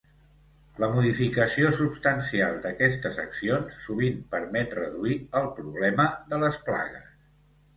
[0.83, 7.07] La modificació substancial d'aquestes accions sovint permet reduir el problema de les plagues.